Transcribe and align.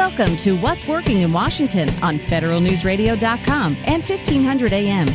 Welcome 0.00 0.38
to 0.38 0.56
What's 0.56 0.86
Working 0.86 1.20
in 1.20 1.30
Washington 1.30 1.90
on 2.02 2.18
federalnewsradio.com 2.18 3.76
and 3.84 4.02
1500 4.02 4.72
AM. 4.72 5.06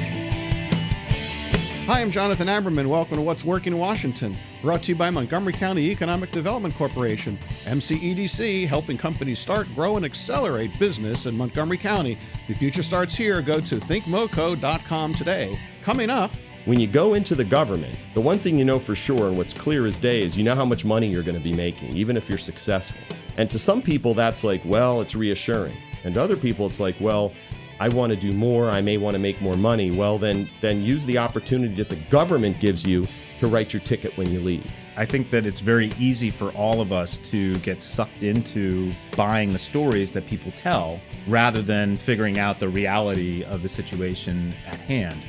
Hi, 1.88 2.02
I'm 2.02 2.12
Jonathan 2.12 2.48
Aberman. 2.48 2.86
Welcome 2.86 3.16
to 3.16 3.24
What's 3.24 3.44
Working 3.44 3.74
in 3.74 3.80
Washington. 3.80 4.38
Brought 4.62 4.84
to 4.84 4.90
you 4.90 4.96
by 4.96 5.10
Montgomery 5.10 5.54
County 5.54 5.90
Economic 5.90 6.30
Development 6.30 6.72
Corporation, 6.76 7.40
MCEDC, 7.64 8.68
helping 8.68 8.96
companies 8.96 9.40
start, 9.40 9.68
grow, 9.74 9.96
and 9.96 10.06
accelerate 10.06 10.78
business 10.78 11.26
in 11.26 11.36
Montgomery 11.36 11.80
County. 11.80 12.16
The 12.48 12.54
future 12.54 12.84
starts 12.84 13.16
here. 13.16 13.42
Go 13.42 13.60
to 13.62 13.80
thinkmoco.com 13.80 15.16
today. 15.16 15.58
Coming 15.82 16.12
up, 16.12 16.30
when 16.66 16.80
you 16.80 16.86
go 16.86 17.16
into 17.16 17.34
the 17.34 17.44
government, 17.44 17.98
the 18.14 18.22
one 18.22 18.38
thing 18.38 18.56
you 18.56 18.66
know 18.66 18.78
for 18.78 18.96
sure 18.96 19.30
and 19.30 19.36
what's 19.36 19.52
clear 19.52 19.88
as 19.88 19.98
day 19.98 20.22
is 20.22 20.38
you 20.38 20.44
know 20.44 20.54
how 20.54 20.64
much 20.64 20.86
money 20.86 21.08
you're 21.08 21.24
going 21.24 21.38
to 21.38 21.44
be 21.44 21.54
making, 21.54 21.98
even 21.98 22.16
if 22.16 22.30
you're 22.30 22.38
successful. 22.38 23.02
And 23.38 23.50
to 23.50 23.60
some 23.60 23.82
people, 23.82 24.14
that's 24.14 24.44
like, 24.44 24.62
well, 24.66 25.02
it's 25.02 25.16
reassuring. 25.16 25.78
And 26.04 26.16
to 26.16 26.22
other 26.22 26.38
people, 26.38 26.66
it's 26.68 26.80
like, 26.80 26.96
well, 27.00 27.34
I 27.80 27.90
want 27.90 28.12
to 28.12 28.16
do 28.16 28.32
more. 28.32 28.70
I 28.70 28.82
may 28.82 28.98
want 28.98 29.16
to 29.16 29.20
make 29.20 29.42
more 29.42 29.58
money. 29.58 29.92
Well, 29.92 30.18
then, 30.18 30.50
then 30.62 30.82
use 30.82 31.06
the 31.06 31.18
opportunity 31.18 31.76
that 31.76 31.90
the 31.90 31.98
government 32.10 32.60
gives 32.60 32.86
you 32.86 33.08
to 33.40 33.48
write 33.48 33.74
your 33.74 33.82
ticket 33.82 34.16
when 34.18 34.32
you 34.32 34.40
leave. 34.40 34.72
I 34.98 35.06
think 35.06 35.30
that 35.32 35.46
it's 35.46 35.60
very 35.60 35.92
easy 36.00 36.30
for 36.30 36.52
all 36.52 36.80
of 36.80 36.94
us 36.94 37.18
to 37.30 37.56
get 37.58 37.82
sucked 37.82 38.24
into 38.24 38.94
buying 39.18 39.52
the 39.52 39.60
stories 39.60 40.14
that 40.14 40.26
people 40.26 40.54
tell 40.56 41.02
rather 41.28 41.62
than 41.62 41.98
figuring 41.98 42.40
out 42.40 42.60
the 42.60 42.70
reality 42.70 43.44
of 43.44 43.62
the 43.62 43.68
situation 43.68 44.54
at 44.66 44.80
hand. 44.80 45.22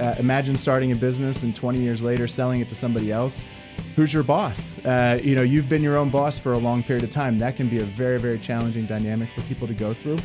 Uh, 0.00 0.14
imagine 0.18 0.56
starting 0.56 0.92
a 0.92 0.96
business 0.96 1.42
and 1.42 1.54
20 1.54 1.78
years 1.78 2.02
later 2.02 2.26
selling 2.26 2.62
it 2.62 2.70
to 2.70 2.74
somebody 2.74 3.12
else. 3.12 3.44
Who's 3.96 4.14
your 4.14 4.22
boss? 4.22 4.78
Uh, 4.78 5.20
you 5.22 5.34
know, 5.36 5.42
you've 5.42 5.68
been 5.68 5.82
your 5.82 5.98
own 5.98 6.08
boss 6.08 6.38
for 6.38 6.54
a 6.54 6.58
long 6.58 6.82
period 6.82 7.04
of 7.04 7.10
time. 7.10 7.38
That 7.38 7.54
can 7.54 7.68
be 7.68 7.80
a 7.80 7.84
very, 7.84 8.18
very 8.18 8.38
challenging 8.38 8.86
dynamic 8.86 9.30
for 9.30 9.42
people 9.42 9.68
to 9.68 9.74
go 9.74 9.92
through. 9.92 10.16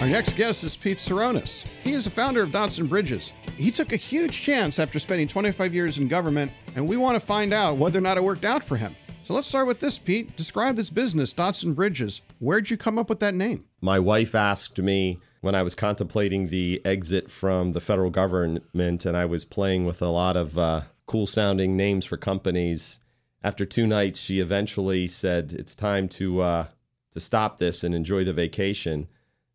Our 0.00 0.08
next 0.08 0.32
guest 0.32 0.64
is 0.64 0.76
Pete 0.76 0.98
Tseronis. 0.98 1.64
He 1.84 1.92
is 1.92 2.04
the 2.04 2.10
founder 2.10 2.42
of 2.42 2.50
Dots 2.50 2.78
and 2.78 2.88
Bridges. 2.88 3.32
He 3.56 3.70
took 3.70 3.92
a 3.92 3.96
huge 3.96 4.42
chance 4.42 4.80
after 4.80 4.98
spending 4.98 5.28
25 5.28 5.72
years 5.74 5.98
in 5.98 6.08
government, 6.08 6.50
and 6.74 6.88
we 6.88 6.96
want 6.96 7.20
to 7.20 7.24
find 7.24 7.52
out 7.52 7.76
whether 7.76 7.98
or 7.98 8.02
not 8.02 8.16
it 8.16 8.24
worked 8.24 8.44
out 8.44 8.64
for 8.64 8.76
him. 8.76 8.96
So 9.30 9.34
let's 9.34 9.46
start 9.46 9.68
with 9.68 9.78
this, 9.78 9.96
Pete. 9.96 10.36
Describe 10.36 10.74
this 10.74 10.90
business, 10.90 11.32
Dots 11.32 11.62
and 11.62 11.76
Bridges. 11.76 12.20
Where'd 12.40 12.68
you 12.68 12.76
come 12.76 12.98
up 12.98 13.08
with 13.08 13.20
that 13.20 13.32
name? 13.32 13.64
My 13.80 14.00
wife 14.00 14.34
asked 14.34 14.76
me 14.78 15.20
when 15.40 15.54
I 15.54 15.62
was 15.62 15.76
contemplating 15.76 16.48
the 16.48 16.82
exit 16.84 17.30
from 17.30 17.70
the 17.70 17.80
federal 17.80 18.10
government, 18.10 19.06
and 19.06 19.16
I 19.16 19.26
was 19.26 19.44
playing 19.44 19.86
with 19.86 20.02
a 20.02 20.08
lot 20.08 20.36
of 20.36 20.58
uh, 20.58 20.80
cool 21.06 21.28
sounding 21.28 21.76
names 21.76 22.04
for 22.04 22.16
companies. 22.16 22.98
After 23.40 23.64
two 23.64 23.86
nights, 23.86 24.18
she 24.18 24.40
eventually 24.40 25.06
said, 25.06 25.52
It's 25.52 25.76
time 25.76 26.08
to, 26.08 26.40
uh, 26.40 26.66
to 27.12 27.20
stop 27.20 27.58
this 27.58 27.84
and 27.84 27.94
enjoy 27.94 28.24
the 28.24 28.32
vacation. 28.32 29.06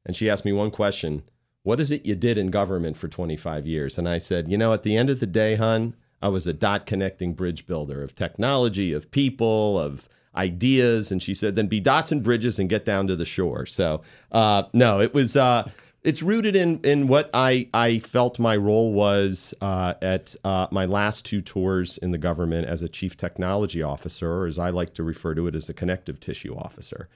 And 0.05 0.15
she 0.15 0.29
asked 0.29 0.45
me 0.45 0.53
one 0.53 0.71
question 0.71 1.23
What 1.63 1.81
is 1.81 1.91
it 1.91 2.05
you 2.05 2.15
did 2.15 2.37
in 2.37 2.47
government 2.47 2.95
for 2.95 3.09
25 3.09 3.67
years? 3.67 3.97
And 3.97 4.07
I 4.07 4.19
said, 4.19 4.47
You 4.47 4.57
know, 4.57 4.71
at 4.71 4.83
the 4.83 4.95
end 4.95 5.09
of 5.09 5.19
the 5.19 5.27
day, 5.27 5.55
hun, 5.55 5.97
I 6.25 6.29
was 6.29 6.47
a 6.47 6.53
dot 6.53 6.85
connecting 6.87 7.33
bridge 7.33 7.67
builder 7.67 8.01
of 8.01 8.15
technology, 8.15 8.93
of 8.93 9.11
people, 9.11 9.79
of 9.79 10.09
ideas. 10.35 11.11
And 11.11 11.21
she 11.21 11.33
said, 11.33 11.55
then 11.55 11.67
be 11.67 11.79
dots 11.79 12.11
and 12.11 12.23
bridges 12.23 12.57
and 12.59 12.67
get 12.67 12.83
down 12.83 13.07
to 13.07 13.15
the 13.15 13.25
shore. 13.25 13.65
So, 13.65 14.01
uh, 14.31 14.63
no, 14.73 15.01
it 15.01 15.13
was. 15.13 15.35
Uh, 15.35 15.69
it's 16.03 16.21
rooted 16.21 16.55
in 16.55 16.79
in 16.83 17.07
what 17.07 17.29
I 17.33 17.67
I 17.73 17.99
felt 17.99 18.37
my 18.37 18.55
role 18.55 18.93
was 18.93 19.55
uh, 19.59 19.93
at 20.01 20.35
uh, 20.43 20.67
my 20.71 20.85
last 20.85 21.25
two 21.25 21.41
tours 21.41 21.97
in 21.97 22.11
the 22.11 22.17
government 22.19 22.67
as 22.67 22.81
a 22.81 22.89
chief 22.89 23.17
technology 23.17 23.81
officer, 23.81 24.31
or 24.31 24.45
as 24.47 24.59
I 24.59 24.69
like 24.69 24.93
to 24.95 25.03
refer 25.03 25.33
to 25.35 25.47
it 25.47 25.55
as 25.55 25.69
a 25.69 25.73
connective 25.73 26.19
tissue 26.19 26.55
officer. 26.55 27.07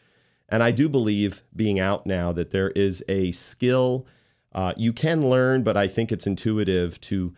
And 0.49 0.63
I 0.63 0.71
do 0.71 0.89
believe, 0.89 1.43
being 1.55 1.79
out 1.79 2.05
now, 2.07 2.31
that 2.33 2.49
there 2.49 2.71
is 2.71 3.03
a 3.07 3.31
skill 3.31 4.07
uh, 4.53 4.73
you 4.75 4.93
can 4.93 5.29
learn, 5.29 5.63
but 5.63 5.77
I 5.77 5.87
think 5.87 6.11
it's 6.11 6.25
intuitive 6.25 6.99
to 7.01 7.33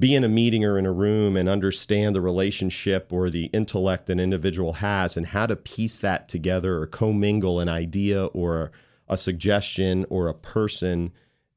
be 0.00 0.14
in 0.14 0.24
a 0.24 0.28
meeting 0.28 0.64
or 0.64 0.78
in 0.78 0.86
a 0.86 0.92
room 0.92 1.36
and 1.36 1.48
understand 1.48 2.14
the 2.16 2.20
relationship 2.20 3.12
or 3.12 3.28
the 3.28 3.44
intellect 3.46 4.08
an 4.10 4.18
individual 4.18 4.72
has 4.74 5.16
and 5.16 5.26
how 5.26 5.46
to 5.46 5.54
piece 5.54 5.98
that 5.98 6.26
together 6.26 6.78
or 6.78 6.86
commingle 6.86 7.60
an 7.60 7.68
idea 7.68 8.24
or 8.26 8.72
a 9.08 9.16
suggestion 9.16 10.06
or 10.08 10.28
a 10.28 10.34
person 10.34 11.12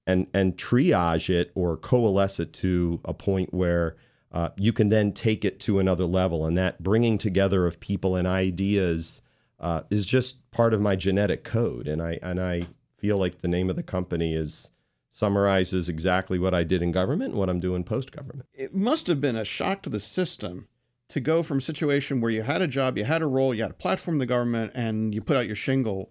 and 0.06 0.28
and 0.34 0.58
triage 0.58 1.30
it 1.30 1.52
or 1.56 1.78
coalesce 1.78 2.40
it 2.40 2.52
to 2.52 3.00
a 3.06 3.14
point 3.14 3.54
where 3.54 3.96
uh, 4.34 4.50
you 4.58 4.74
can 4.74 4.90
then 4.90 5.14
take 5.14 5.46
it 5.46 5.60
to 5.62 5.80
another 5.80 6.06
level. 6.06 6.46
And 6.46 6.58
that 6.58 6.84
bringing 6.84 7.18
together 7.18 7.66
of 7.66 7.80
people 7.80 8.16
and 8.16 8.28
ideas 8.28 9.22
uh, 9.60 9.84
is 9.90 10.06
just 10.06 10.50
part 10.52 10.74
of 10.74 10.82
my 10.82 10.96
genetic 10.96 11.44
code. 11.44 11.88
And 11.88 12.02
I 12.02 12.20
and 12.22 12.42
I 12.42 12.68
feel 12.98 13.18
like 13.18 13.42
the 13.42 13.48
name 13.48 13.70
of 13.70 13.76
the 13.76 13.84
company 13.84 14.34
is 14.34 14.72
summarizes 15.14 15.90
exactly 15.90 16.40
what 16.40 16.56
I 16.56 16.64
did 16.64 16.82
in 16.82 16.92
government 16.92 17.32
and 17.32 17.40
what 17.40 17.48
I'm 17.48 17.60
doing 17.60 17.84
post 17.84 18.12
government. 18.12 18.50
It 18.54 18.74
must 18.76 19.06
have 19.08 19.22
been 19.22 19.36
a 19.36 19.46
shock 19.46 19.84
to 19.84 19.90
the 19.90 20.00
system 20.00 20.68
to 21.10 21.20
go 21.20 21.44
from 21.44 21.60
a 21.60 21.62
situation 21.62 22.20
where 22.20 22.32
you 22.32 22.42
had 22.42 22.64
a 22.64 22.68
job, 22.68 22.98
you 22.98 23.04
had 23.04 23.22
a 23.22 23.28
role, 23.28 23.54
you 23.54 23.62
had 23.62 23.72
a 23.72 23.76
platform 23.76 24.16
in 24.16 24.20
the 24.20 24.26
government, 24.26 24.72
and 24.74 25.14
you 25.14 25.22
put 25.22 25.38
out 25.38 25.46
your 25.46 25.56
shingle. 25.56 26.10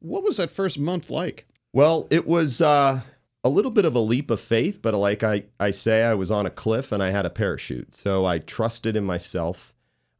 What 0.00 0.24
was 0.24 0.36
that 0.38 0.50
first 0.50 0.80
month 0.80 1.10
like? 1.10 1.46
Well, 1.72 2.08
it 2.10 2.26
was 2.26 2.60
uh, 2.60 3.02
a 3.44 3.48
little 3.48 3.70
bit 3.70 3.84
of 3.84 3.94
a 3.94 4.00
leap 4.00 4.32
of 4.32 4.40
faith, 4.40 4.82
but 4.82 4.94
like 4.94 5.22
I, 5.22 5.44
I 5.60 5.70
say, 5.70 6.02
I 6.02 6.14
was 6.14 6.32
on 6.32 6.44
a 6.44 6.50
cliff 6.50 6.90
and 6.90 7.00
I 7.00 7.10
had 7.10 7.24
a 7.24 7.30
parachute. 7.30 7.94
So 7.94 8.26
I 8.26 8.38
trusted 8.38 8.96
in 8.96 9.04
myself. 9.04 9.72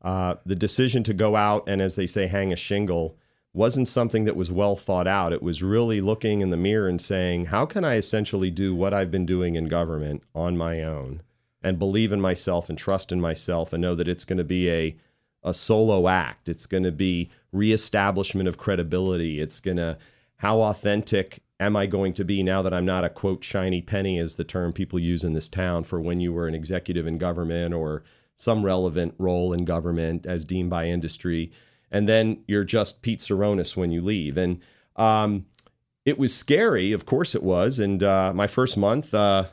Uh, 0.03 0.37
the 0.47 0.55
decision 0.55 1.03
to 1.03 1.13
go 1.13 1.35
out 1.35 1.69
and, 1.69 1.83
as 1.83 1.97
they 1.97 2.07
say, 2.07 2.29
hang 2.29 2.53
a 2.53 2.57
shingle 2.57 3.19
wasn't 3.53 3.89
something 3.89 4.25
that 4.25 4.37
was 4.37 4.53
well 4.53 4.77
thought 4.77 5.07
out. 5.07 5.33
It 5.33 5.43
was 5.43 5.63
really 5.63 6.01
looking 6.01 6.41
in 6.41 6.51
the 6.51 6.57
mirror 6.57 6.89
and 6.89 7.01
saying, 7.01 7.47
how 7.47 7.67
can 7.67 7.85
I 7.85 7.97
essentially 7.97 8.51
do 8.51 8.75
what 8.75 8.95
I've 8.95 9.11
been 9.11 9.27
doing 9.27 9.57
in 9.57 9.67
government 9.67 10.23
on 10.35 10.57
my 10.57 10.83
own 10.83 11.23
and 11.63 11.79
believe 11.79 12.13
in 12.13 12.21
myself 12.21 12.69
and 12.69 12.79
trust 12.79 13.13
in 13.13 13.21
myself 13.21 13.73
and 13.73 13.83
know 13.83 13.95
that 13.95 14.09
it's 14.09 14.25
going 14.25 14.39
to 14.39 14.45
be 14.45 14.71
a, 14.71 14.97
a 15.43 15.53
solo 15.53 16.09
act. 16.09 16.49
It's 16.49 16.67
going 16.67 16.85
to 16.85 16.93
be 16.93 17.31
reestablishment 17.53 18.49
of 18.49 18.57
credibility. 18.57 19.41
It's 19.41 19.61
going 19.61 19.77
to, 19.77 19.99
how 20.37 20.61
authentic 20.61 21.43
am 21.59 21.77
I 21.77 21.87
going 21.87 22.15
to 22.15 22.25
be 22.25 22.43
now 22.43 22.63
that 22.63 22.73
I'm 22.73 22.87
not 22.87 23.05
a 23.05 23.11
quote 23.11 23.45
shiny 23.45 23.83
penny, 23.83 24.17
is 24.17 24.37
the 24.37 24.45
term 24.45 24.73
people 24.73 24.99
use 24.99 25.25
in 25.25 25.35
this 25.35 25.49
town 25.49 25.85
for 25.85 26.01
when 26.01 26.21
you 26.21 26.33
were 26.33 26.49
an 26.49 26.55
executive 26.55 27.07
in 27.07 27.19
government 27.19 27.75
or 27.75 28.05
some 28.37 28.65
relevant 28.65 29.15
role 29.19 29.53
in 29.53 29.65
government 29.67 30.25
as 30.25 30.47
deemed 30.47 30.71
by 30.71 30.87
industry 30.87 31.53
and 31.91 32.09
then 32.09 32.43
you're 32.47 32.65
just 32.65 33.03
Pete 33.03 33.19
Tseronis 33.19 33.77
when 33.77 33.91
you 33.91 34.03
leave. 34.03 34.37
And 34.37 34.61
um, 34.97 35.47
it 36.05 36.19
was 36.19 36.35
scary, 36.35 36.93
of 36.93 37.07
course 37.07 37.35
it 37.35 37.43
was. 37.43 37.79
And 37.79 38.03
uh, 38.03 38.33
my 38.35 38.47
first 38.47 38.77
month, 38.77 39.15
uh, 39.15 39.45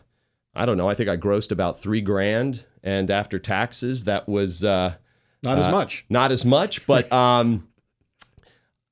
I 0.55 0.65
don't 0.65 0.77
know, 0.77 0.89
I 0.89 0.93
think 0.93 1.09
I 1.09 1.17
grossed 1.17 1.51
about 1.51 1.79
three 1.79 2.01
grand, 2.01 2.65
and 2.83 3.11
after 3.11 3.37
taxes, 3.37 4.05
that 4.05 4.27
was 4.27 4.63
uh, 4.63 4.95
not 5.43 5.59
as 5.59 5.67
uh, 5.67 5.71
much. 5.71 6.05
Not 6.09 6.31
as 6.31 6.45
much, 6.45 6.85
but 6.87 7.11
um, 7.13 7.67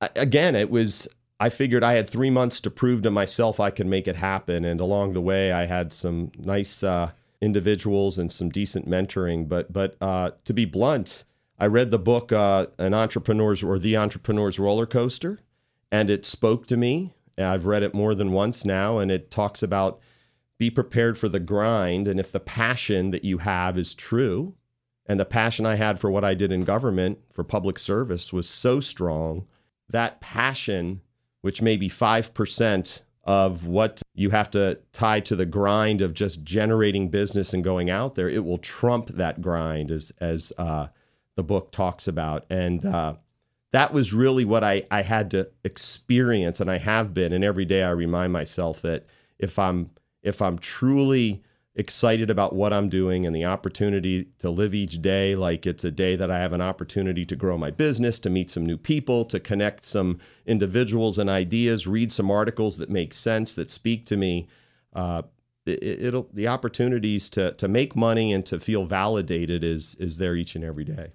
again, 0.00 0.54
it 0.54 0.70
was. 0.70 1.08
I 1.38 1.50
figured 1.50 1.84
I 1.84 1.96
had 1.96 2.08
three 2.08 2.30
months 2.30 2.62
to 2.62 2.70
prove 2.70 3.02
to 3.02 3.10
myself 3.10 3.60
I 3.60 3.68
could 3.68 3.86
make 3.86 4.08
it 4.08 4.16
happen, 4.16 4.64
and 4.64 4.80
along 4.80 5.12
the 5.12 5.20
way, 5.20 5.52
I 5.52 5.66
had 5.66 5.92
some 5.92 6.32
nice 6.38 6.82
uh, 6.82 7.10
individuals 7.42 8.16
and 8.18 8.32
some 8.32 8.48
decent 8.48 8.88
mentoring. 8.88 9.48
But 9.48 9.72
but 9.72 9.96
uh, 10.00 10.30
to 10.44 10.54
be 10.54 10.64
blunt 10.64 11.24
I 11.58 11.66
read 11.66 11.90
the 11.90 11.98
book, 11.98 12.32
uh, 12.32 12.66
An 12.78 12.92
Entrepreneur's 12.92 13.62
or 13.62 13.78
The 13.78 13.96
Entrepreneur's 13.96 14.58
Roller 14.58 14.86
Coaster, 14.86 15.38
and 15.90 16.10
it 16.10 16.26
spoke 16.26 16.66
to 16.66 16.76
me. 16.76 17.14
I've 17.38 17.66
read 17.66 17.82
it 17.82 17.94
more 17.94 18.14
than 18.14 18.32
once 18.32 18.64
now, 18.64 18.98
and 18.98 19.10
it 19.10 19.30
talks 19.30 19.62
about 19.62 20.00
be 20.58 20.70
prepared 20.70 21.18
for 21.18 21.28
the 21.28 21.40
grind. 21.40 22.08
And 22.08 22.18
if 22.18 22.32
the 22.32 22.40
passion 22.40 23.10
that 23.10 23.24
you 23.24 23.38
have 23.38 23.76
is 23.76 23.94
true, 23.94 24.54
and 25.06 25.20
the 25.20 25.24
passion 25.24 25.66
I 25.66 25.76
had 25.76 26.00
for 26.00 26.10
what 26.10 26.24
I 26.24 26.34
did 26.34 26.50
in 26.50 26.62
government 26.62 27.18
for 27.32 27.44
public 27.44 27.78
service 27.78 28.32
was 28.32 28.48
so 28.48 28.80
strong, 28.80 29.46
that 29.88 30.20
passion, 30.20 31.00
which 31.42 31.62
may 31.62 31.76
be 31.76 31.88
5% 31.88 33.02
of 33.24 33.66
what 33.66 34.02
you 34.14 34.30
have 34.30 34.50
to 34.52 34.80
tie 34.92 35.20
to 35.20 35.36
the 35.36 35.46
grind 35.46 36.00
of 36.00 36.14
just 36.14 36.42
generating 36.42 37.08
business 37.08 37.52
and 37.52 37.62
going 37.62 37.90
out 37.90 38.14
there, 38.14 38.28
it 38.28 38.44
will 38.44 38.58
trump 38.58 39.08
that 39.08 39.40
grind 39.40 39.90
as, 39.90 40.12
as, 40.20 40.52
uh, 40.58 40.88
the 41.36 41.42
book 41.42 41.70
talks 41.70 42.08
about. 42.08 42.44
And 42.50 42.84
uh, 42.84 43.14
that 43.72 43.92
was 43.92 44.12
really 44.12 44.44
what 44.44 44.64
I, 44.64 44.84
I 44.90 45.02
had 45.02 45.30
to 45.32 45.50
experience, 45.64 46.60
and 46.60 46.70
I 46.70 46.78
have 46.78 47.14
been. 47.14 47.32
And 47.32 47.44
every 47.44 47.64
day 47.64 47.82
I 47.82 47.90
remind 47.90 48.32
myself 48.32 48.82
that 48.82 49.06
if 49.38 49.58
I'm 49.58 49.90
if 50.22 50.42
I'm 50.42 50.58
truly 50.58 51.42
excited 51.76 52.30
about 52.30 52.54
what 52.54 52.72
I'm 52.72 52.88
doing 52.88 53.26
and 53.26 53.36
the 53.36 53.44
opportunity 53.44 54.28
to 54.38 54.48
live 54.48 54.74
each 54.74 55.02
day 55.02 55.36
like 55.36 55.66
it's 55.66 55.84
a 55.84 55.90
day 55.90 56.16
that 56.16 56.30
I 56.30 56.38
have 56.38 56.54
an 56.54 56.62
opportunity 56.62 57.26
to 57.26 57.36
grow 57.36 57.58
my 57.58 57.70
business, 57.70 58.18
to 58.20 58.30
meet 58.30 58.50
some 58.50 58.64
new 58.64 58.78
people, 58.78 59.26
to 59.26 59.38
connect 59.38 59.84
some 59.84 60.18
individuals 60.46 61.18
and 61.18 61.28
ideas, 61.28 61.86
read 61.86 62.10
some 62.10 62.30
articles 62.30 62.78
that 62.78 62.88
make 62.88 63.12
sense, 63.12 63.54
that 63.54 63.70
speak 63.70 64.06
to 64.06 64.16
me. 64.16 64.48
Uh, 64.94 65.22
it, 65.66 65.82
it'll 65.82 66.28
the 66.32 66.48
opportunities 66.48 67.28
to 67.30 67.52
to 67.52 67.68
make 67.68 67.94
money 67.94 68.32
and 68.32 68.46
to 68.46 68.58
feel 68.58 68.86
validated 68.86 69.62
is 69.62 69.96
is 69.96 70.16
there 70.18 70.34
each 70.34 70.54
and 70.54 70.64
every 70.64 70.84
day. 70.84 71.12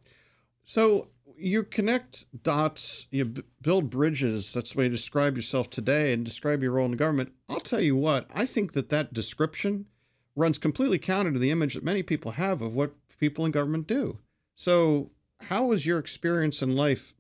So 0.66 1.10
you 1.38 1.63
connect 1.63 2.25
dots, 2.44 3.08
you 3.12 3.25
b- 3.25 3.44
build 3.62 3.90
bridges. 3.90 4.54
That's 4.54 4.74
the 4.74 4.78
way 4.78 4.84
you 4.86 4.90
describe 4.92 5.36
yourself 5.36 5.69
today 5.69 6.13
and 6.13 6.24
describe 6.24 6.62
your 6.62 6.74
role 6.74 6.86
in 6.86 6.92
the 6.92 6.98
government. 6.98 7.34
I'll 7.50 7.60
tell 7.60 7.81
you 7.81 7.96
what, 7.96 8.28
I 8.34 8.46
think 8.46 8.74
that 8.74 8.90
that 8.90 9.13
description 9.13 9.88
runs 10.36 10.58
completely 10.58 11.00
counter 11.00 11.31
to 11.31 11.40
the 11.40 11.52
image 11.52 11.74
that 11.74 11.84
many 11.84 12.04
people 12.04 12.31
have 12.31 12.62
of 12.62 12.75
what 12.75 12.94
people 13.19 13.46
in 13.46 13.52
government 13.52 13.88
do. 13.88 14.19
So, 14.56 15.12
how 15.42 15.66
was 15.66 15.86
your 15.86 15.98
experience 15.98 16.62
in 16.62 16.75
life 16.75 17.16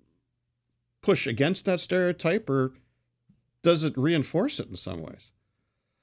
push 1.01 1.25
against 1.25 1.65
that 1.65 1.79
stereotype 1.79 2.49
or 2.49 2.73
does 3.63 3.83
it 3.83 3.97
reinforce 3.97 4.59
it 4.59 4.69
in 4.69 4.75
some 4.75 5.01
ways? 5.01 5.31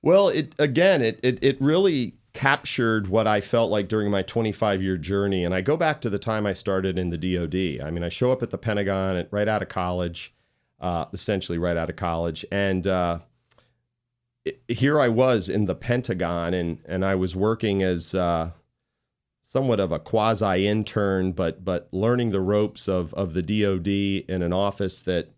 Well, 0.02 0.28
it 0.28 0.54
again, 0.58 1.02
it 1.02 1.20
it 1.22 1.38
it 1.42 1.60
really 1.60 2.14
captured 2.38 3.08
what 3.08 3.26
I 3.26 3.40
felt 3.40 3.68
like 3.68 3.88
during 3.88 4.12
my 4.12 4.22
25 4.22 4.80
year 4.80 4.96
journey. 4.96 5.44
And 5.44 5.52
I 5.52 5.60
go 5.60 5.76
back 5.76 6.00
to 6.02 6.08
the 6.08 6.20
time 6.20 6.46
I 6.46 6.52
started 6.52 6.96
in 6.96 7.10
the 7.10 7.18
DoD. 7.18 7.84
I 7.84 7.90
mean, 7.90 8.04
I 8.04 8.08
show 8.08 8.30
up 8.30 8.44
at 8.44 8.50
the 8.50 8.58
Pentagon 8.58 9.26
right 9.32 9.48
out 9.48 9.60
of 9.60 9.68
college, 9.68 10.32
uh, 10.78 11.06
essentially 11.12 11.58
right 11.58 11.76
out 11.76 11.90
of 11.90 11.96
college, 11.96 12.46
and 12.52 12.86
uh, 12.86 13.18
it, 14.44 14.62
here 14.68 15.00
I 15.00 15.08
was 15.08 15.48
in 15.48 15.66
the 15.66 15.74
Pentagon, 15.74 16.54
and 16.54 16.78
and 16.86 17.04
I 17.04 17.16
was 17.16 17.34
working 17.34 17.82
as 17.82 18.14
uh, 18.14 18.52
somewhat 19.40 19.80
of 19.80 19.90
a 19.90 19.98
quasi 19.98 20.64
intern, 20.68 21.32
but 21.32 21.64
but 21.64 21.88
learning 21.90 22.30
the 22.30 22.40
ropes 22.40 22.86
of 22.86 23.12
of 23.14 23.34
the 23.34 23.42
DoD 23.42 23.88
in 24.30 24.42
an 24.42 24.52
office 24.52 25.02
that 25.02 25.32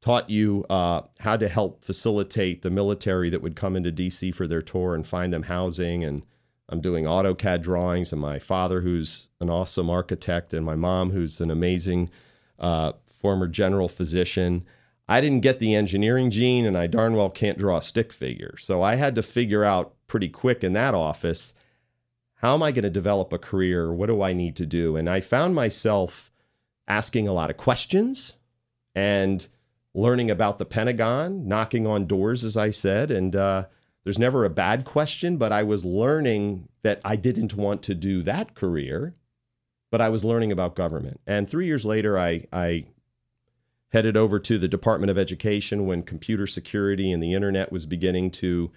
taught 0.00 0.30
you 0.30 0.64
uh, 0.70 1.02
how 1.20 1.36
to 1.36 1.48
help 1.48 1.82
facilitate 1.82 2.62
the 2.62 2.70
military 2.70 3.30
that 3.30 3.42
would 3.42 3.56
come 3.56 3.76
into 3.76 3.90
DC 3.90 4.34
for 4.34 4.46
their 4.46 4.62
tour 4.62 4.94
and 4.94 5.06
find 5.06 5.32
them 5.32 5.44
housing. 5.44 6.04
And 6.04 6.22
I'm 6.68 6.80
doing 6.80 7.04
AutoCAD 7.04 7.62
drawings, 7.62 8.12
and 8.12 8.20
my 8.20 8.38
father, 8.38 8.82
who's 8.82 9.28
an 9.40 9.50
awesome 9.50 9.90
architect, 9.90 10.54
and 10.54 10.64
my 10.64 10.76
mom, 10.76 11.10
who's 11.10 11.40
an 11.40 11.50
amazing 11.50 12.10
uh, 12.58 12.92
former 13.06 13.48
general 13.48 13.88
physician. 13.88 14.64
I 15.08 15.20
didn't 15.20 15.40
get 15.40 15.58
the 15.58 15.74
engineering 15.74 16.30
gene, 16.30 16.66
and 16.66 16.76
I 16.76 16.86
darn 16.86 17.16
well 17.16 17.30
can't 17.30 17.58
draw 17.58 17.78
a 17.78 17.82
stick 17.82 18.12
figure. 18.12 18.56
So 18.58 18.82
I 18.82 18.96
had 18.96 19.14
to 19.14 19.22
figure 19.22 19.64
out 19.64 19.94
pretty 20.06 20.28
quick 20.28 20.62
in 20.62 20.74
that 20.74 20.94
office 20.94 21.54
how 22.40 22.54
am 22.54 22.62
I 22.62 22.70
going 22.70 22.84
to 22.84 22.90
develop 22.90 23.32
a 23.32 23.38
career? 23.38 23.92
What 23.92 24.06
do 24.06 24.22
I 24.22 24.32
need 24.32 24.54
to 24.56 24.66
do? 24.66 24.94
And 24.94 25.10
I 25.10 25.20
found 25.20 25.56
myself 25.56 26.30
asking 26.86 27.26
a 27.26 27.32
lot 27.32 27.50
of 27.50 27.56
questions 27.56 28.36
and 28.94 29.48
learning 29.98 30.30
about 30.30 30.58
the 30.58 30.64
Pentagon, 30.64 31.48
knocking 31.48 31.86
on 31.86 32.06
doors, 32.06 32.44
as 32.44 32.56
I 32.56 32.70
said. 32.70 33.10
And 33.10 33.34
uh, 33.34 33.66
there's 34.04 34.18
never 34.18 34.44
a 34.44 34.50
bad 34.50 34.84
question, 34.84 35.36
but 35.36 35.50
I 35.50 35.64
was 35.64 35.84
learning 35.84 36.68
that 36.82 37.00
I 37.04 37.16
didn't 37.16 37.54
want 37.54 37.82
to 37.84 37.94
do 37.94 38.22
that 38.22 38.54
career, 38.54 39.16
but 39.90 40.00
I 40.00 40.08
was 40.08 40.24
learning 40.24 40.52
about 40.52 40.76
government. 40.76 41.20
And 41.26 41.48
three 41.48 41.66
years 41.66 41.84
later, 41.84 42.16
I, 42.16 42.46
I 42.52 42.84
headed 43.88 44.16
over 44.16 44.38
to 44.38 44.56
the 44.56 44.68
Department 44.68 45.10
of 45.10 45.18
Education 45.18 45.86
when 45.86 46.04
computer 46.04 46.46
security 46.46 47.10
and 47.10 47.20
the 47.20 47.34
internet 47.34 47.72
was 47.72 47.84
beginning 47.84 48.30
to 48.30 48.70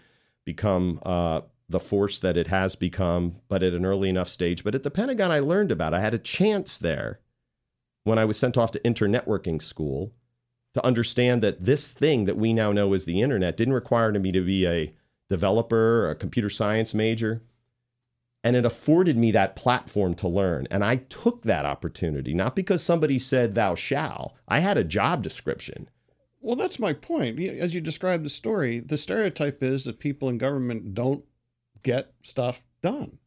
become 0.44 1.00
uh, 1.06 1.42
the 1.70 1.80
force 1.80 2.20
that 2.20 2.36
it 2.36 2.48
has 2.48 2.76
become, 2.76 3.36
but 3.48 3.62
at 3.62 3.74
an 3.74 3.86
early 3.86 4.10
enough 4.10 4.28
stage. 4.28 4.64
But 4.64 4.74
at 4.74 4.82
the 4.82 4.90
Pentagon, 4.90 5.32
I 5.32 5.40
learned 5.40 5.72
about. 5.72 5.94
It. 5.94 5.98
I 5.98 6.02
had 6.02 6.16
a 6.16 6.20
chance 6.20 6.80
there 6.80 7.20
when 8.06 8.18
I 8.18 8.26
was 8.26 8.40
sent 8.40 8.58
off 8.58 8.72
to 8.72 8.80
internetworking 8.80 9.62
school 9.62 10.14
to 10.74 10.86
understand 10.86 11.42
that 11.44 11.66
this 11.66 11.92
thing 11.92 12.26
that 12.26 12.38
we 12.38 12.54
now 12.54 12.72
know 12.72 12.94
as 12.94 13.06
the 13.06 13.22
internet 13.22 13.58
didn't 13.58 13.74
require 13.74 14.12
me 14.14 14.32
to 14.32 14.42
be 14.42 14.66
a 14.66 14.94
developer 15.30 16.06
or 16.06 16.12
a 16.12 16.16
computer 16.16 16.50
science 16.50 16.94
major. 16.94 17.42
And 18.44 18.56
it 18.56 18.66
afforded 18.66 19.18
me 19.18 19.32
that 19.32 19.56
platform 19.56 20.16
to 20.16 20.28
learn. 20.28 20.68
And 20.72 20.84
I 20.84 20.96
took 20.96 21.44
that 21.44 21.66
opportunity, 21.66 22.34
not 22.34 22.56
because 22.56 22.84
somebody 22.84 23.20
said, 23.20 23.54
thou 23.54 23.76
shall. 23.76 24.36
I 24.48 24.62
had 24.62 24.78
a 24.78 24.84
job 24.84 25.22
description. 25.22 25.90
Well, 26.40 26.56
that's 26.56 26.80
my 26.80 26.94
point. 26.94 27.40
As 27.40 27.76
you 27.76 27.82
describe 27.82 28.24
the 28.24 28.30
story, 28.30 28.80
the 28.80 28.98
stereotype 28.98 29.62
is 29.62 29.84
that 29.84 30.00
people 30.00 30.28
in 30.28 30.40
government 30.40 30.96
don't 30.96 31.24
get 31.84 32.14
stuff 32.24 32.64
done. 32.82 33.20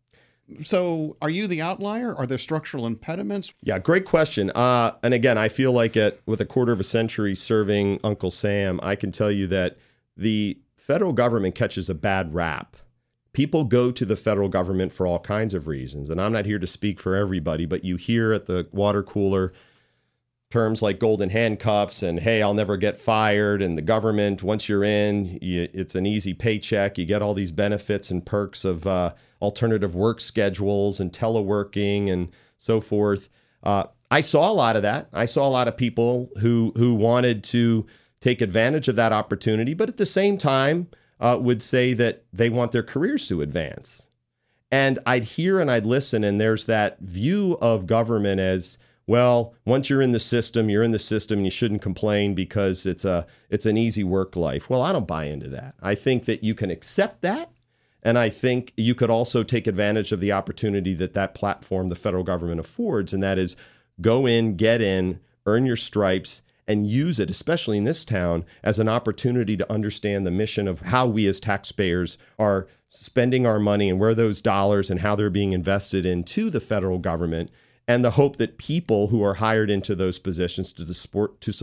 So, 0.63 1.17
are 1.23 1.31
you 1.31 1.47
the 1.47 1.63
outlier? 1.63 2.15
Are 2.15 2.27
there 2.27 2.39
structural 2.39 2.87
impediments? 2.87 3.55
Yeah, 3.63 3.79
great 3.79 4.05
question. 4.05 4.51
Uh, 4.51 4.93
and 5.03 5.15
again, 5.15 5.39
I 5.39 5.49
feel 5.49 5.73
like 5.73 5.97
it 5.97 6.21
with 6.27 6.41
a 6.41 6.45
quarter 6.45 6.73
of 6.73 6.81
a 6.81 6.85
century 6.85 7.35
serving 7.35 7.99
Uncle 8.05 8.31
Sam, 8.31 8.79
I 8.83 8.95
can 8.95 9.11
tell 9.11 9.31
you 9.31 9.47
that 9.49 9.79
the 10.17 10.59
federal 10.77 11.15
government 11.15 11.55
catches 11.55 11.89
a 11.89 11.95
bad 11.95 12.35
rap. 12.35 12.77
People 13.33 13.65
go 13.65 13.91
to 13.91 14.05
the 14.05 14.17
federal 14.17 14.49
government 14.49 14.93
for 14.93 15.07
all 15.07 15.19
kinds 15.19 15.55
of 15.55 15.67
reasons, 15.67 16.11
and 16.11 16.21
I'm 16.21 16.33
not 16.33 16.47
here 16.47 16.59
to 16.59 16.67
speak 16.67 17.01
for 17.01 17.17
everybody, 17.17 17.65
but 17.65 17.85
you 17.85 17.97
hear 17.97 18.33
at 18.33 18.47
the 18.47 18.69
water 18.71 19.03
cooler 19.03 19.53
terms 20.51 20.83
like 20.83 21.01
golden 21.01 21.31
handcuffs 21.31 22.01
and 22.01 22.21
hey 22.21 22.41
i'll 22.41 22.55
never 22.55 22.77
get 22.77 22.97
fired 23.01 23.61
and 23.61 23.77
the 23.77 23.83
government 23.83 24.41
once 24.41 24.69
you're 24.69 24.85
in 24.85 25.37
you, 25.43 25.69
it's 25.75 25.97
an 25.97 26.07
easy 26.07 26.33
paycheck 26.33 26.97
you 26.97 27.05
get 27.05 27.21
all 27.21 27.35
these 27.35 27.51
benefits 27.51 28.09
and 28.09 28.25
perks 28.25 28.65
of 28.65 28.87
uh, 28.87 29.13
alternative 29.45 29.95
work 29.95 30.21
schedules 30.21 30.99
and 30.99 31.13
teleworking 31.13 32.11
and 32.11 32.31
so 32.59 32.81
forth 32.81 33.29
uh, 33.63 33.85
i 34.11 34.21
saw 34.21 34.51
a 34.51 34.53
lot 34.53 34.77
of 34.77 34.83
that 34.83 35.09
i 35.13 35.25
saw 35.25 35.47
a 35.47 35.51
lot 35.51 35.69
of 35.69 35.77
people 35.77 36.31
who 36.41 36.73
who 36.77 36.95
wanted 36.95 37.45
to 37.45 37.87
take 38.21 38.41
advantage 38.41 38.89
of 38.89 38.97
that 38.97 39.13
opportunity 39.13 39.75
but 39.75 39.89
at 39.89 39.99
the 39.99 40.07
same 40.07 40.37
time 40.37 40.89
uh, 41.21 41.39
would 41.41 41.63
say 41.63 41.93
that 41.95 42.25
they 42.33 42.49
want 42.49 42.73
their 42.73 42.83
careers 42.83 43.29
to 43.29 43.43
advance 43.43 44.09
and 44.73 44.99
i'd 45.07 45.25
hear 45.25 45.61
and 45.61 45.71
i'd 45.71 45.87
listen 45.87 46.25
and 46.25 46.41
there's 46.41 46.67
that 46.67 46.99
view 47.01 47.57
of 47.61 47.87
government 47.87 48.41
as 48.41 48.79
well, 49.07 49.55
once 49.67 49.91
you're 49.91 50.01
in 50.01 50.13
the 50.13 50.21
system, 50.21 50.71
you're 50.71 50.83
in 50.83 50.93
the 50.93 50.99
system 50.99 51.39
and 51.39 51.47
you 51.47 51.51
shouldn't 51.51 51.83
complain 51.83 52.35
because 52.35 52.87
it's 52.87 53.05
a 53.05 53.27
it's 53.51 53.67
an 53.67 53.77
easy 53.77 54.03
work 54.03 54.35
life. 54.35 54.71
Well, 54.71 54.83
I 54.83 54.93
don't 54.93 55.07
buy 55.07 55.27
into 55.27 55.49
that. 55.51 55.75
I 55.83 55.95
think 55.95 56.25
that 56.25 56.43
you 56.43 56.55
can 56.55 56.71
accept 56.71 57.21
that 57.23 57.51
and 58.05 58.19
I 58.19 58.29
think 58.29 58.73
you 58.77 58.95
could 58.95 59.11
also 59.11 59.43
take 59.43 59.67
advantage 59.67 60.13
of 60.13 60.21
the 60.21 60.33
opportunity 60.33 60.95
that 60.95 61.15
that 61.15 61.35
platform 61.35 61.89
the 61.89 61.97
federal 61.97 62.23
government 62.23 62.61
affords 62.61 63.13
and 63.13 63.23
that 63.23 63.39
is 63.39 63.57
go 64.01 64.27
in, 64.27 64.57
get 64.57 64.81
in, 64.81 65.21
earn 65.47 65.65
your 65.65 65.77
stripes 65.77 66.43
and 66.67 66.87
use 66.87 67.19
it, 67.19 67.31
especially 67.31 67.79
in 67.79 67.85
this 67.85 68.05
town, 68.05 68.45
as 68.63 68.79
an 68.79 68.89
opportunity 68.89 69.57
to 69.57 69.73
understand 69.73 70.27
the 70.27 70.31
mission 70.31 70.67
of 70.67 70.81
how 70.81 71.07
we 71.07 71.27
as 71.27 71.41
taxpayers 71.41 72.17
are 72.39 72.67
spending 72.89 73.47
our 73.47 73.59
money 73.59 73.91
and 73.91 73.99
where 73.99 74.15
those 74.15 74.41
dollars 74.41 74.91
and 74.91 75.01
how 75.01 75.15
they're 75.15 75.31
being 75.31 75.53
invested 75.53 76.07
into 76.07 76.49
the 76.49 76.61
federal 76.61 76.99
government 76.99 77.51
and 77.87 78.05
the 78.05 78.13
hope 78.13 78.37
that 78.37 78.57
people 78.57 79.09
who 79.09 79.23
are 79.23 79.35
hired 79.35 79.69
into 79.69 79.95
those 79.95 80.19
positions 80.19 80.73
to 80.73 80.95
support 80.95 81.41
to 81.41 81.53